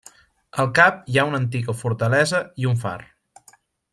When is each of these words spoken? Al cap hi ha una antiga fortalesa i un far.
Al 0.61 0.69
cap 0.79 1.03
hi 1.11 1.19
ha 1.19 1.25
una 1.31 1.37
antiga 1.43 1.77
fortalesa 1.83 2.41
i 2.65 2.69
un 2.73 2.83
far. 2.87 2.97